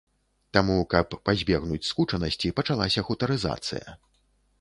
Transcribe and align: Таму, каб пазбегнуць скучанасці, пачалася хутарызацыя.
Таму, 0.57 0.77
каб 0.93 1.11
пазбегнуць 1.29 1.89
скучанасці, 1.89 2.53
пачалася 2.61 3.05
хутарызацыя. 3.11 3.87